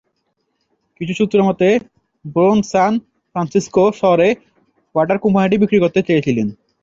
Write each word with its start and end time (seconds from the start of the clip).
কিছু 1.01 1.13
সূত্রমতে 1.19 1.69
Bourne 2.25 2.59
San 2.71 2.93
Francisco 3.35 3.83
শহরে 3.99 4.29
ওয়াটার 4.95 5.17
কোম্পানিটি 5.23 5.55
বিক্রয় 5.59 5.83
করতে 5.83 5.99
চেয়েছিলেন। 6.07 6.47